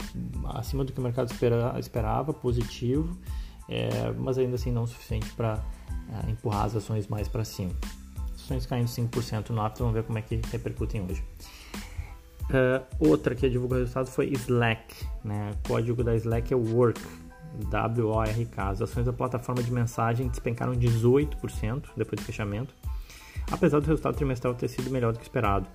acima 0.55 0.83
do 0.83 0.91
que 0.91 0.99
o 0.99 1.03
mercado 1.03 1.31
espera, 1.31 1.75
esperava, 1.77 2.33
positivo, 2.33 3.15
é, 3.69 4.11
mas 4.17 4.37
ainda 4.37 4.55
assim 4.55 4.71
não 4.71 4.83
o 4.83 4.87
suficiente 4.87 5.31
para 5.33 5.63
é, 6.09 6.31
empurrar 6.31 6.65
as 6.65 6.75
ações 6.75 7.07
mais 7.07 7.27
para 7.27 7.43
cima. 7.43 7.71
Ações 8.35 8.65
caindo 8.65 8.87
5% 8.87 9.49
no 9.49 9.61
after, 9.61 9.79
vamos 9.79 9.93
ver 9.93 10.03
como 10.03 10.17
é 10.17 10.21
que 10.21 10.41
repercutem 10.51 11.01
hoje. 11.01 11.23
Uh, 12.51 12.83
outra 12.99 13.33
que 13.33 13.49
divulgou 13.49 13.77
o 13.77 13.79
resultado 13.79 14.07
foi 14.07 14.27
Slack. 14.27 15.05
Né? 15.23 15.51
O 15.53 15.67
código 15.69 16.03
da 16.03 16.15
Slack 16.15 16.53
é 16.53 16.57
Work, 16.57 16.99
W-O-R-K. 17.69 18.69
As 18.69 18.81
ações 18.81 19.05
da 19.05 19.13
plataforma 19.13 19.63
de 19.63 19.71
mensagem 19.71 20.27
despencaram 20.27 20.73
18% 20.73 21.83
depois 21.95 22.19
do 22.19 22.25
fechamento, 22.25 22.73
apesar 23.49 23.79
do 23.79 23.87
resultado 23.87 24.15
trimestral 24.15 24.53
ter 24.53 24.67
sido 24.67 24.91
melhor 24.91 25.13
do 25.13 25.19
que 25.19 25.23
esperado. 25.23 25.65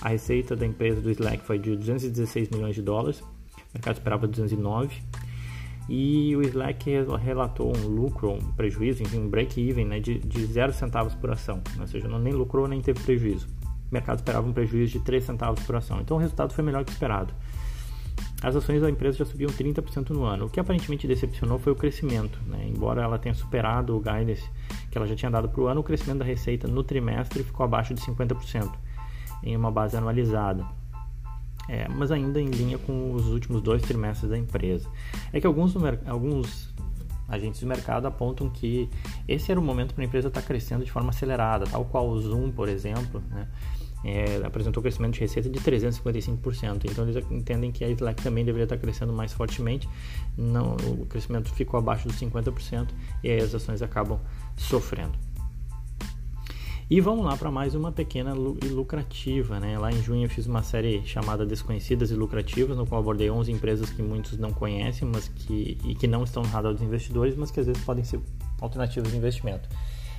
A 0.00 0.08
receita 0.08 0.56
da 0.56 0.66
empresa 0.66 1.00
do 1.00 1.10
Slack 1.10 1.44
foi 1.44 1.58
de 1.58 1.76
216 1.76 2.48
milhões 2.48 2.74
de 2.74 2.82
dólares, 2.82 3.20
o 3.20 3.26
mercado 3.74 3.94
esperava 3.96 4.26
209 4.26 5.02
e 5.88 6.34
o 6.36 6.42
Slack 6.42 6.90
relatou 7.20 7.76
um 7.76 7.86
lucro, 7.86 8.32
um 8.32 8.52
prejuízo, 8.52 9.02
enfim, 9.02 9.18
um 9.18 9.28
break-even 9.28 9.84
né, 9.84 10.00
de, 10.00 10.18
de 10.18 10.46
0 10.46 10.72
centavos 10.72 11.14
por 11.14 11.30
ação, 11.30 11.60
ou 11.78 11.86
seja, 11.86 12.08
não 12.08 12.18
nem 12.18 12.32
lucrou 12.32 12.66
nem 12.66 12.80
teve 12.80 13.00
prejuízo. 13.00 13.46
O 13.90 13.94
mercado 13.94 14.18
esperava 14.18 14.48
um 14.48 14.52
prejuízo 14.52 14.92
de 14.92 15.00
3 15.00 15.24
centavos 15.24 15.62
por 15.64 15.76
ação, 15.76 16.00
então 16.00 16.16
o 16.16 16.20
resultado 16.20 16.52
foi 16.52 16.64
melhor 16.64 16.84
que 16.84 16.90
esperado. 16.90 17.34
As 18.42 18.54
ações 18.54 18.82
da 18.82 18.90
empresa 18.90 19.18
já 19.18 19.24
subiam 19.24 19.50
30% 19.50 20.10
no 20.10 20.24
ano. 20.24 20.46
O 20.46 20.50
que 20.50 20.60
aparentemente 20.60 21.06
decepcionou 21.06 21.58
foi 21.58 21.72
o 21.72 21.76
crescimento. 21.76 22.38
Né? 22.46 22.68
Embora 22.68 23.02
ela 23.02 23.18
tenha 23.18 23.34
superado 23.34 23.96
o 23.96 24.00
guidance 24.00 24.44
que 24.90 24.98
ela 24.98 25.06
já 25.06 25.16
tinha 25.16 25.30
dado 25.30 25.48
para 25.48 25.60
o 25.62 25.66
ano, 25.66 25.80
o 25.80 25.84
crescimento 25.84 26.18
da 26.18 26.26
receita 26.26 26.68
no 26.68 26.84
trimestre 26.84 27.42
ficou 27.42 27.64
abaixo 27.64 27.94
de 27.94 28.02
50%, 28.02 28.70
em 29.42 29.56
uma 29.56 29.70
base 29.70 29.96
anualizada 29.96 30.64
é, 31.68 31.88
mas 31.88 32.10
ainda 32.10 32.40
em 32.40 32.48
linha 32.48 32.78
com 32.78 33.12
os 33.12 33.28
últimos 33.28 33.62
dois 33.62 33.82
trimestres 33.82 34.30
da 34.30 34.38
empresa. 34.38 34.88
É 35.32 35.40
que 35.40 35.46
alguns, 35.46 35.74
alguns 36.06 36.74
agentes 37.28 37.60
de 37.60 37.66
mercado 37.66 38.06
apontam 38.06 38.48
que 38.50 38.88
esse 39.26 39.50
era 39.50 39.58
o 39.58 39.62
momento 39.62 39.94
para 39.94 40.04
a 40.04 40.06
empresa 40.06 40.28
estar 40.28 40.40
tá 40.40 40.46
crescendo 40.46 40.84
de 40.84 40.90
forma 40.90 41.10
acelerada, 41.10 41.66
tal 41.66 41.84
qual 41.84 42.08
o 42.08 42.20
Zoom, 42.20 42.50
por 42.50 42.68
exemplo, 42.68 43.22
né? 43.30 43.48
É, 44.06 44.44
apresentou 44.44 44.82
crescimento 44.82 45.14
de 45.14 45.20
receita 45.20 45.48
de 45.48 45.58
355%. 45.58 46.84
Então 46.90 47.08
eles 47.08 47.24
entendem 47.30 47.72
que 47.72 47.82
a 47.82 47.88
Slack 47.88 48.22
também 48.22 48.44
deveria 48.44 48.64
estar 48.64 48.76
tá 48.76 48.82
crescendo 48.82 49.14
mais 49.14 49.32
fortemente. 49.32 49.88
Não, 50.36 50.76
o 50.76 51.06
crescimento 51.06 51.50
ficou 51.54 51.78
abaixo 51.78 52.06
dos 52.06 52.20
50% 52.20 52.88
e 53.22 53.30
aí 53.30 53.40
as 53.40 53.54
ações 53.54 53.80
acabam 53.80 54.20
sofrendo. 54.58 55.18
E 56.90 57.00
vamos 57.00 57.24
lá 57.24 57.34
para 57.34 57.50
mais 57.50 57.74
uma 57.74 57.90
pequena 57.90 58.34
e 58.62 58.68
lucrativa, 58.68 59.58
né? 59.58 59.78
Lá 59.78 59.90
em 59.90 60.02
junho 60.02 60.26
eu 60.26 60.28
fiz 60.28 60.46
uma 60.46 60.62
série 60.62 61.02
chamada 61.06 61.46
Desconhecidas 61.46 62.10
e 62.10 62.14
Lucrativas, 62.14 62.76
no 62.76 62.86
qual 62.86 63.00
abordei 63.00 63.30
11 63.30 63.50
empresas 63.50 63.88
que 63.88 64.02
muitos 64.02 64.36
não 64.36 64.52
conhecem, 64.52 65.08
mas 65.10 65.26
que 65.26 65.78
e 65.82 65.94
que 65.94 66.06
não 66.06 66.24
estão 66.24 66.42
no 66.42 66.48
radar 66.50 66.74
dos 66.74 66.82
investidores, 66.82 67.34
mas 67.36 67.50
que 67.50 67.58
às 67.58 67.66
vezes 67.66 67.82
podem 67.82 68.04
ser 68.04 68.20
alternativas 68.60 69.10
de 69.10 69.16
investimento. 69.16 69.66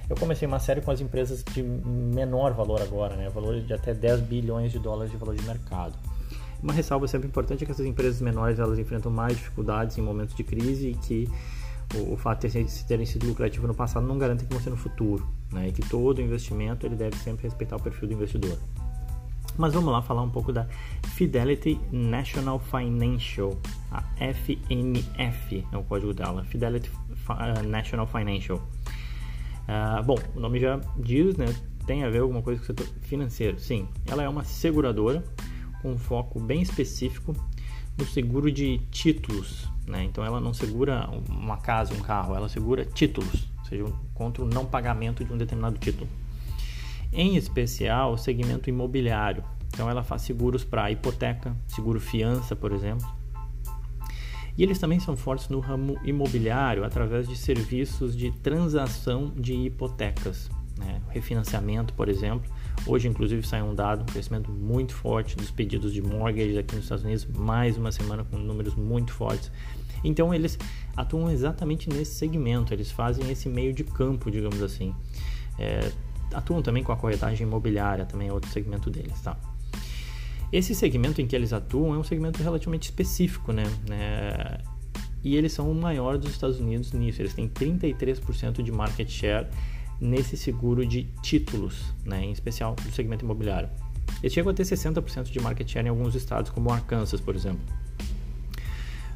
Eu 0.09 0.15
comecei 0.15 0.47
uma 0.47 0.59
série 0.59 0.81
com 0.81 0.89
as 0.89 0.99
empresas 0.99 1.43
de 1.43 1.61
menor 1.61 2.53
valor 2.53 2.81
agora, 2.81 3.15
né? 3.15 3.29
Valor 3.29 3.61
de 3.61 3.71
até 3.71 3.93
10 3.93 4.21
bilhões 4.21 4.71
de 4.71 4.79
dólares 4.79 5.11
de 5.11 5.17
valor 5.17 5.35
de 5.35 5.43
mercado. 5.43 5.93
Uma 6.63 6.73
ressalva 6.73 7.07
sempre 7.07 7.27
importante 7.27 7.63
é 7.63 7.65
que 7.65 7.71
essas 7.71 7.85
empresas 7.85 8.19
menores 8.21 8.57
elas 8.57 8.79
enfrentam 8.79 9.11
mais 9.11 9.37
dificuldades 9.37 9.99
em 9.99 10.01
momentos 10.01 10.35
de 10.35 10.43
crise 10.43 10.89
e 10.89 10.93
que 10.95 11.29
o, 11.93 12.13
o 12.13 12.17
fato 12.17 12.47
de 12.47 12.85
terem 12.85 13.05
sido 13.05 13.27
lucrativos 13.27 13.67
no 13.67 13.75
passado 13.75 14.05
não 14.05 14.17
garante 14.17 14.43
que 14.45 14.53
vão 14.53 14.61
ser 14.61 14.69
no 14.69 14.77
futuro, 14.77 15.27
né? 15.51 15.67
E 15.67 15.71
que 15.71 15.81
todo 15.87 16.21
investimento 16.21 16.85
ele 16.85 16.95
deve 16.95 17.15
sempre 17.17 17.43
respeitar 17.43 17.75
o 17.75 17.81
perfil 17.81 18.07
do 18.07 18.13
investidor. 18.13 18.57
Mas 19.57 19.73
vamos 19.73 19.91
lá 19.91 20.01
falar 20.01 20.21
um 20.21 20.29
pouco 20.29 20.51
da 20.51 20.67
Fidelity 21.15 21.79
National 21.91 22.59
Financial, 22.59 23.57
a 23.89 24.03
FNF 24.17 25.65
é 25.71 25.77
o 25.77 25.83
código 25.83 26.13
dela, 26.13 26.43
Fidelity 26.43 26.89
uh, 26.89 27.63
National 27.63 28.05
Financial. 28.05 28.57
Uh, 28.57 30.03
bom, 30.03 30.17
o 30.35 30.39
nome 30.39 30.59
já 30.59 30.79
diz, 30.97 31.37
né? 31.37 31.45
Tem 31.87 32.03
a 32.03 32.09
ver 32.09 32.19
alguma 32.19 32.41
coisa 32.41 32.59
com 32.59 32.63
o 32.63 32.67
setor 32.67 32.87
financeiro. 33.01 33.59
Sim, 33.59 33.87
ela 34.07 34.23
é 34.23 34.27
uma 34.27 34.43
seguradora 34.43 35.23
com 35.81 35.93
um 35.93 35.97
foco 35.97 36.39
bem 36.39 36.61
específico 36.61 37.33
no 37.97 38.05
seguro 38.05 38.51
de 38.51 38.79
títulos, 38.91 39.67
né? 39.87 40.03
Então 40.03 40.23
ela 40.23 40.39
não 40.39 40.53
segura 40.53 41.09
uma 41.29 41.57
casa, 41.57 41.93
um 41.93 41.99
carro, 41.99 42.35
ela 42.35 42.49
segura 42.49 42.85
títulos, 42.85 43.47
ou 43.59 43.65
seja, 43.65 43.85
contra 44.13 44.43
o 44.43 44.47
não 44.47 44.65
pagamento 44.65 45.23
de 45.23 45.31
um 45.31 45.37
determinado 45.37 45.77
título. 45.77 46.09
Em 47.11 47.35
especial, 47.35 48.13
o 48.13 48.17
segmento 48.17 48.69
imobiliário. 48.69 49.43
Então 49.67 49.89
ela 49.89 50.03
faz 50.03 50.21
seguros 50.21 50.63
para 50.63 50.91
hipoteca, 50.91 51.55
seguro 51.67 51.99
fiança, 51.99 52.55
por 52.55 52.71
exemplo. 52.71 53.07
E 54.57 54.63
eles 54.63 54.79
também 54.79 54.99
são 54.99 55.17
fortes 55.17 55.49
no 55.49 55.59
ramo 55.59 55.99
imobiliário 56.03 56.83
através 56.85 57.27
de 57.27 57.35
serviços 57.35 58.15
de 58.15 58.31
transação 58.31 59.33
de 59.35 59.53
hipotecas, 59.53 60.49
né? 60.77 61.01
refinanciamento, 61.09 61.93
por 61.93 62.07
exemplo. 62.07 62.49
Hoje, 62.85 63.07
inclusive, 63.07 63.45
saiu 63.45 63.65
um 63.65 63.75
dado, 63.75 64.03
um 64.03 64.05
crescimento 64.05 64.51
muito 64.51 64.93
forte 64.93 65.35
dos 65.35 65.49
pedidos 65.49 65.93
de 65.93 66.01
mortgage 66.01 66.57
aqui 66.57 66.75
nos 66.75 66.85
Estados 66.85 67.03
Unidos, 67.03 67.25
mais 67.25 67.77
uma 67.77 67.91
semana 67.91 68.23
com 68.23 68.37
números 68.37 68.75
muito 68.75 69.11
fortes. 69.11 69.51
Então 70.03 70.33
eles 70.33 70.57
atuam 70.95 71.29
exatamente 71.31 71.89
nesse 71.89 72.13
segmento, 72.13 72.73
eles 72.73 72.91
fazem 72.91 73.29
esse 73.31 73.49
meio 73.49 73.73
de 73.73 73.83
campo, 73.83 74.29
digamos 74.29 74.61
assim. 74.61 74.93
É, 75.57 75.91
atuam 76.33 76.61
também 76.61 76.83
com 76.83 76.91
a 76.91 76.97
corretagem 76.97 77.47
imobiliária, 77.47 78.05
também 78.05 78.27
é 78.27 78.33
outro 78.33 78.49
segmento 78.51 78.89
deles, 78.89 79.19
tá? 79.21 79.37
Esse 80.51 80.75
segmento 80.75 81.21
em 81.21 81.27
que 81.27 81.35
eles 81.35 81.51
atuam 81.51 81.95
é 81.95 81.97
um 81.97 82.03
segmento 82.03 82.41
relativamente 82.41 82.83
específico, 82.83 83.51
né? 83.51 83.63
É, 83.89 84.61
e 85.23 85.35
eles 85.35 85.51
são 85.51 85.71
o 85.71 85.73
maior 85.73 86.19
dos 86.19 86.29
Estados 86.31 86.59
Unidos 86.59 86.91
nisso. 86.91 87.19
Eles 87.21 87.33
têm 87.33 87.49
33% 87.49 88.61
de 88.61 88.71
market 88.71 89.09
share 89.09 89.47
nesse 89.99 90.35
seguro 90.35 90.85
de 90.85 91.03
títulos, 91.21 91.93
né? 92.03 92.23
em 92.23 92.31
especial 92.31 92.75
do 92.75 92.91
segmento 92.91 93.23
imobiliário. 93.23 93.69
Eles 94.21 94.33
chegam 94.33 94.51
a 94.51 94.53
ter 94.53 94.63
60% 94.63 95.23
de 95.25 95.39
market 95.39 95.69
share 95.69 95.85
em 95.85 95.89
alguns 95.89 96.15
estados, 96.15 96.51
como 96.51 96.71
Arkansas, 96.71 97.19
por 97.19 97.35
exemplo. 97.35 97.61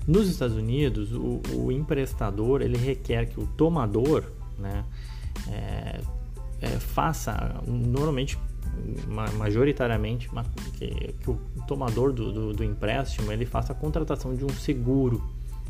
Nos 0.08 0.28
Estados 0.28 0.56
Unidos, 0.56 1.14
o, 1.14 1.42
o 1.54 1.72
emprestador 1.72 2.62
ele 2.62 2.78
requer 2.78 3.28
que 3.28 3.40
o 3.40 3.46
tomador 3.46 4.24
né, 4.58 4.84
é, 5.48 6.02
é, 6.62 6.68
faça, 6.80 7.62
normalmente, 7.68 8.38
majoritariamente, 9.38 10.30
que, 10.78 11.14
que, 11.14 11.30
o 11.30 11.40
tomador 11.68 12.12
do, 12.12 12.32
do, 12.32 12.54
do, 12.54 12.64
empréstimo 12.64 13.32
ele 13.32 13.46
faça 13.46 13.74
a 13.74 13.76
contratação 13.76 14.36
de 14.36 14.44
um 14.44 14.50
seguro. 14.50 15.24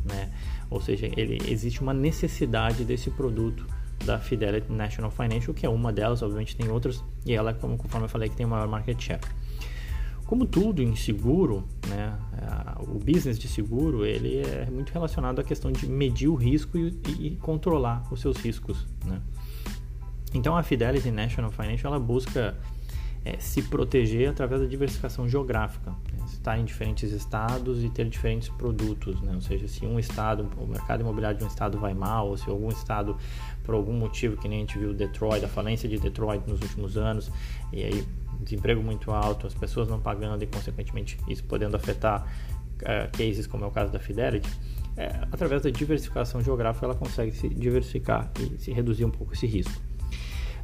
Né? 0.06 0.32
Ou 0.70 0.80
seja, 0.80 1.08
ele, 1.18 1.38
existe 1.52 1.82
uma 1.82 1.94
necessidade 1.94 2.86
desse 2.86 3.10
produto 3.10 3.66
da 4.06 4.20
Fidelity 4.20 4.72
National 4.72 5.12
Financial, 5.12 5.54
que 5.54 5.66
é 5.66 5.70
uma 5.70 5.92
delas, 5.92 6.22
obviamente 6.22 6.56
tem 6.56 6.70
outras, 6.70 7.04
e 7.26 7.34
ela, 7.34 7.54
como 7.54 7.78
conforme 7.78 8.06
eu 8.06 8.10
falei, 8.10 8.30
que 8.30 8.36
tem 8.36 8.46
o 8.46 8.50
maior 8.50 8.68
market 8.68 9.00
share. 9.02 9.22
Como 10.26 10.46
tudo 10.46 10.84
em 10.84 10.96
seguro, 10.96 11.68
né, 11.88 12.16
o 12.82 13.00
business 13.00 13.40
de 13.40 13.48
seguro 13.48 14.06
ele 14.06 14.38
é 14.38 14.70
muito 14.70 14.92
relacionado 14.92 15.40
à 15.40 15.44
questão 15.44 15.72
de 15.72 15.88
medir 15.88 16.28
o 16.28 16.36
risco 16.36 16.78
e, 16.78 16.94
e 17.20 17.36
controlar 17.38 18.04
os 18.12 18.22
seus 18.22 18.38
riscos. 18.38 18.86
Né? 19.06 19.20
Então 20.34 20.56
a 20.56 20.62
Fidelity 20.62 21.10
National 21.10 21.52
Financial 21.52 21.92
ela 21.92 22.00
busca 22.00 22.56
é, 23.26 23.38
se 23.40 23.64
proteger 23.64 24.30
através 24.30 24.62
da 24.62 24.68
diversificação 24.68 25.28
geográfica? 25.28 25.94
Estar 26.34 26.58
em 26.58 26.66
diferentes 26.66 27.12
estados 27.12 27.84
e 27.84 27.90
ter 27.90 28.08
diferentes 28.10 28.50
produtos, 28.50 29.22
né? 29.22 29.34
ou 29.34 29.42
seja, 29.42 29.68
se 29.68 29.86
um 29.86 30.00
estado, 30.00 30.50
o 30.58 30.68
mercado 30.68 31.02
imobiliário 31.02 31.38
de 31.38 31.44
um 31.44 31.48
estado 31.48 31.78
vai 31.78 31.94
mal, 31.94 32.28
ou 32.30 32.38
se 32.38 32.50
algum 32.50 32.70
estado, 32.70 33.18
por 33.64 33.76
algum 33.76 33.94
motivo, 33.94 34.38
que 34.38 34.48
nem 34.48 34.60
a 34.60 34.62
gente 34.62 34.78
viu 34.78 34.94
Detroit, 34.94 35.44
a 35.44 35.48
falência 35.48 35.88
de 35.88 35.98
Detroit 35.98 36.48
nos 36.48 36.62
últimos 36.62 36.98
anos, 36.98 37.32
e 37.72 37.84
aí 37.84 38.08
desemprego 38.42 38.82
muito 38.82 39.12
alto, 39.12 39.48
as 39.48 39.54
pessoas 39.54 39.88
não 39.88 40.00
pagando 40.00 40.44
e, 40.44 40.48
consequentemente, 40.48 41.18
isso 41.28 41.44
podendo 41.44 41.76
afetar 41.76 42.26
uh, 42.82 43.18
cases 43.18 43.46
como 43.46 43.66
é 43.66 43.68
o 43.68 43.72
caso 43.72 43.92
da 43.92 44.00
Fidelity, 44.00 44.50
é, 44.98 45.08
através 45.32 45.62
da 45.62 45.70
diversificação 45.70 46.42
geográfica 46.42 46.86
ela 46.86 46.96
consegue 46.96 47.32
se 47.32 47.48
diversificar 47.48 48.30
e 48.38 48.58
se 48.60 48.72
reduzir 48.74 49.06
um 49.06 49.10
pouco 49.10 49.34
esse 49.34 49.48
risco. 49.48 49.89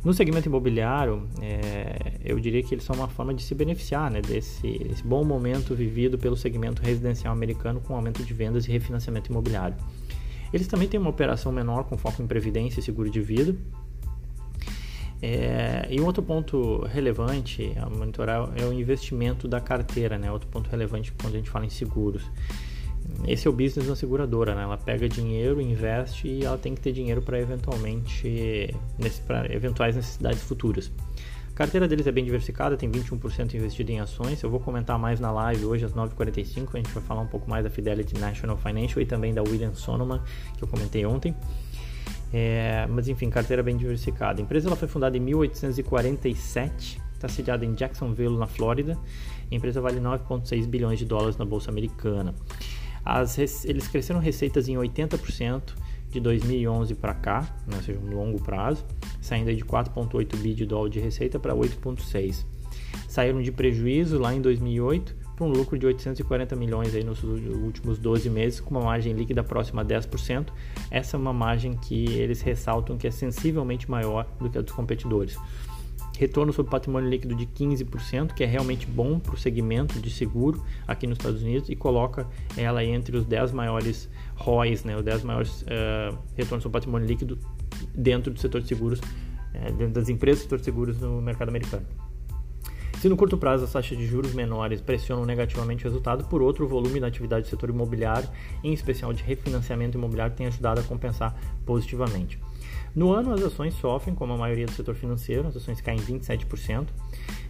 No 0.05 0.13
segmento 0.13 0.47
imobiliário, 0.47 1.27
é, 1.41 2.19
eu 2.23 2.39
diria 2.39 2.61
que 2.61 2.75
eles 2.75 2.83
são 2.83 2.95
uma 2.95 3.07
forma 3.07 3.33
de 3.33 3.41
se 3.41 3.55
beneficiar 3.55 4.11
né, 4.11 4.21
desse, 4.21 4.95
bom 5.03 5.23
momento 5.23 5.73
vivido 5.73 6.15
pelo 6.15 6.37
segmento 6.37 6.79
residencial 6.83 7.33
americano 7.33 7.81
com 7.81 7.95
aumento 7.95 8.23
de 8.23 8.31
vendas 8.31 8.67
e 8.67 8.71
refinanciamento 8.71 9.31
imobiliário. 9.31 9.75
Eles 10.53 10.67
também 10.67 10.87
têm 10.87 10.99
uma 10.99 11.09
operação 11.09 11.51
menor 11.51 11.85
com 11.85 11.97
foco 11.97 12.21
em 12.21 12.27
previdência 12.27 12.79
e 12.79 12.83
seguro 12.83 13.09
de 13.09 13.19
vida, 13.19 13.55
é, 15.23 15.87
e 15.89 15.99
um 15.99 16.05
outro 16.05 16.21
ponto 16.21 16.85
relevante 16.85 17.73
a 17.77 17.89
monitorar 17.89 18.47
é 18.55 18.63
o 18.63 18.71
investimento 18.71 19.47
da 19.47 19.59
carteira, 19.59 20.19
né? 20.19 20.31
Outro 20.31 20.47
ponto 20.49 20.69
relevante 20.69 21.11
quando 21.19 21.33
a 21.33 21.37
gente 21.37 21.49
fala 21.49 21.65
em 21.65 21.69
seguros. 21.69 22.29
Esse 23.27 23.47
é 23.47 23.49
o 23.49 23.53
business 23.53 23.87
da 23.87 23.95
seguradora, 23.95 24.53
né? 24.53 24.63
Ela 24.63 24.77
pega 24.77 25.09
dinheiro, 25.09 25.59
investe 25.59 26.27
e 26.27 26.45
ela 26.45 26.57
tem 26.57 26.75
que 26.75 26.81
ter 26.81 26.91
dinheiro 26.91 27.21
para 27.21 27.39
eventualmente 27.39 28.75
para 29.25 29.51
eventuais 29.53 29.95
necessidades 29.95 30.43
futuras. 30.43 30.91
A 31.55 31.57
carteira 31.57 31.87
deles 31.87 32.05
é 32.05 32.11
bem 32.11 32.25
diversificada, 32.25 32.75
tem 32.75 32.91
21% 32.91 33.53
investido 33.53 33.89
em 33.89 34.01
ações. 34.01 34.43
Eu 34.43 34.49
vou 34.49 34.59
comentar 34.59 34.99
mais 34.99 35.21
na 35.21 35.31
live 35.31 35.65
hoje 35.65 35.85
às 35.85 35.93
9h45. 35.93 36.67
A 36.73 36.77
gente 36.77 36.91
vai 36.91 37.01
falar 37.01 37.21
um 37.21 37.27
pouco 37.27 37.49
mais 37.49 37.63
da 37.63 37.69
Fidelity 37.69 38.19
National 38.19 38.57
Financial 38.57 39.01
e 39.01 39.05
também 39.05 39.33
da 39.33 39.41
Williams 39.41 39.79
Sonoma, 39.79 40.21
que 40.57 40.63
eu 40.63 40.67
comentei 40.67 41.05
ontem. 41.05 41.33
É, 42.33 42.85
mas 42.89 43.07
enfim, 43.07 43.29
carteira 43.29 43.63
bem 43.63 43.77
diversificada. 43.77 44.41
A 44.41 44.43
empresa 44.43 44.67
ela 44.67 44.75
foi 44.75 44.89
fundada 44.89 45.15
em 45.15 45.21
1847, 45.21 47.01
está 47.13 47.29
sediada 47.29 47.65
em 47.65 47.73
Jacksonville, 47.73 48.37
na 48.37 48.47
Flórida. 48.47 48.97
A 49.49 49.55
empresa 49.55 49.79
vale 49.79 50.01
9,6 50.01 50.67
bilhões 50.67 50.99
de 50.99 51.05
dólares 51.05 51.37
na 51.37 51.45
bolsa 51.45 51.71
americana. 51.71 52.35
As, 53.05 53.37
eles 53.65 53.87
cresceram 53.87 54.19
receitas 54.19 54.67
em 54.67 54.75
80% 54.75 55.75
de 56.09 56.19
2011 56.19 56.95
para 56.95 57.13
cá, 57.13 57.41
né, 57.67 57.77
ou 57.77 57.83
seja, 57.83 57.99
um 57.99 58.15
longo 58.15 58.41
prazo, 58.41 58.83
saindo 59.21 59.53
de 59.53 59.63
4,8 59.63 60.37
bi 60.37 60.53
de 60.53 60.65
dólar 60.65 60.89
de 60.89 60.99
receita 60.99 61.37
para 61.37 61.53
8,6. 61.53 62.45
Saíram 63.07 63.41
de 63.41 63.51
prejuízo 63.51 64.17
lá 64.17 64.33
em 64.33 64.41
2008 64.41 65.15
para 65.35 65.45
um 65.45 65.49
lucro 65.49 65.77
de 65.77 65.85
840 65.85 66.55
milhões 66.55 66.95
aí 66.95 67.03
nos 67.03 67.21
últimos 67.23 67.99
12 67.99 68.29
meses, 68.29 68.59
com 68.61 68.71
uma 68.71 68.81
margem 68.81 69.13
líquida 69.13 69.43
próxima 69.43 69.81
a 69.81 69.85
10%. 69.85 70.47
Essa 70.89 71.17
é 71.17 71.19
uma 71.19 71.33
margem 71.33 71.75
que 71.75 72.05
eles 72.13 72.41
ressaltam 72.41 72.97
que 72.97 73.05
é 73.05 73.11
sensivelmente 73.11 73.91
maior 73.91 74.25
do 74.39 74.49
que 74.49 74.57
a 74.57 74.61
dos 74.61 74.71
competidores 74.71 75.37
retorno 76.17 76.53
sobre 76.53 76.71
patrimônio 76.71 77.09
líquido 77.09 77.35
de 77.35 77.45
15%, 77.45 78.33
que 78.33 78.43
é 78.43 78.47
realmente 78.47 78.87
bom 78.87 79.19
para 79.19 79.35
o 79.35 79.37
segmento 79.37 79.99
de 79.99 80.09
seguro 80.09 80.63
aqui 80.87 81.07
nos 81.07 81.17
Estados 81.17 81.41
Unidos 81.41 81.69
e 81.69 81.75
coloca 81.75 82.27
ela 82.57 82.83
entre 82.83 83.17
os 83.17 83.25
10 83.25 83.51
maiores 83.51 84.09
ROIs, 84.35 84.83
né, 84.83 84.95
os 84.95 85.03
10 85.03 85.23
maiores 85.23 85.61
uh, 85.63 86.17
retornos 86.35 86.63
sobre 86.63 86.73
patrimônio 86.73 87.07
líquido 87.07 87.37
dentro 87.93 88.33
do 88.33 88.39
setor 88.39 88.61
de 88.61 88.67
seguros, 88.67 88.99
uh, 88.99 89.73
dentro 89.77 89.93
das 89.93 90.09
empresas 90.09 90.39
do 90.39 90.43
setor 90.43 90.59
de 90.59 90.65
seguros 90.65 90.99
no 90.99 91.21
mercado 91.21 91.49
americano. 91.49 91.85
Se 92.99 93.09
no 93.09 93.17
curto 93.17 93.37
prazo 93.37 93.65
as 93.65 93.71
taxas 93.71 93.97
de 93.97 94.07
juros 94.07 94.33
menores 94.33 94.81
pressionam 94.81 95.25
negativamente 95.25 95.85
o 95.85 95.87
resultado, 95.87 96.25
por 96.25 96.41
outro, 96.41 96.65
o 96.65 96.67
volume 96.67 96.99
da 96.99 97.07
atividade 97.07 97.43
do 97.43 97.49
setor 97.49 97.69
imobiliário, 97.69 98.27
em 98.63 98.73
especial 98.73 99.13
de 99.13 99.21
refinanciamento 99.21 99.97
imobiliário, 99.97 100.35
tem 100.35 100.47
ajudado 100.47 100.79
a 100.79 100.83
compensar 100.83 101.37
positivamente. 101.65 102.39
No 102.95 103.11
ano, 103.11 103.33
as 103.33 103.43
ações 103.43 103.73
sofrem, 103.73 104.15
como 104.15 104.33
a 104.33 104.37
maioria 104.37 104.65
do 104.65 104.71
setor 104.71 104.95
financeiro, 104.95 105.47
as 105.47 105.57
ações 105.57 105.81
caem 105.81 105.99
27%, 105.99 106.87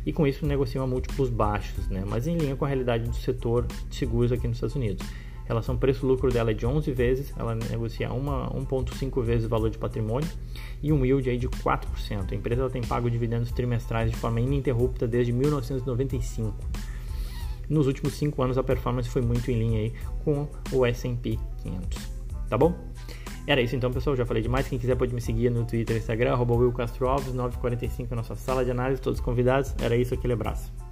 e 0.03 0.11
com 0.11 0.25
isso 0.25 0.43
negociam 0.43 0.83
a 0.83 0.87
múltiplos 0.87 1.29
baixos, 1.29 1.87
né? 1.87 2.03
mas 2.07 2.25
em 2.25 2.35
linha 2.35 2.55
com 2.55 2.65
a 2.65 2.67
realidade 2.67 3.07
do 3.07 3.15
setor 3.15 3.67
de 3.87 3.95
seguros 3.95 4.31
aqui 4.31 4.47
nos 4.47 4.57
Estados 4.57 4.75
Unidos. 4.75 5.05
A 5.43 5.47
relação 5.47 5.77
preço-lucro 5.77 6.31
dela 6.31 6.49
é 6.49 6.53
de 6.55 6.65
11 6.65 6.91
vezes, 6.91 7.31
ela 7.37 7.53
negocia 7.53 8.09
1,5 8.09 9.21
vezes 9.21 9.45
o 9.45 9.49
valor 9.49 9.69
de 9.69 9.77
patrimônio 9.77 10.27
e 10.81 10.91
um 10.91 11.05
yield 11.05 11.29
aí 11.29 11.37
de 11.37 11.47
4%. 11.47 12.31
A 12.31 12.35
empresa 12.35 12.67
tem 12.67 12.81
pago 12.81 13.11
dividendos 13.11 13.51
trimestrais 13.51 14.09
de 14.09 14.17
forma 14.17 14.41
ininterrupta 14.41 15.07
desde 15.07 15.31
1995. 15.31 16.55
Nos 17.69 17.85
últimos 17.85 18.13
5 18.13 18.41
anos, 18.41 18.57
a 18.57 18.63
performance 18.63 19.07
foi 19.07 19.21
muito 19.21 19.51
em 19.51 19.59
linha 19.59 19.79
aí 19.81 19.93
com 20.23 20.47
o 20.71 20.83
S&P 20.83 21.37
500. 21.61 22.15
Tá 22.49 22.57
bom? 22.57 22.73
Era 23.47 23.61
isso 23.61 23.75
então, 23.75 23.91
pessoal. 23.91 24.15
Já 24.15 24.25
falei 24.25 24.41
demais. 24.41 24.67
Quem 24.67 24.79
quiser 24.79 24.95
pode 24.95 25.13
me 25.13 25.21
seguir 25.21 25.49
no 25.49 25.65
Twitter 25.65 25.95
e 25.95 25.99
Instagram, 25.99 26.33
arroba 26.33 26.55
Will 26.55 26.71
Castro 26.71 27.07
Alves, 27.07 27.33
945, 27.33 28.15
nossa 28.15 28.35
sala 28.35 28.65
de 28.65 28.71
análise, 28.71 29.01
todos 29.01 29.19
convidados. 29.19 29.73
Era 29.81 29.95
isso, 29.95 30.13
aquele 30.13 30.33
abraço. 30.33 30.84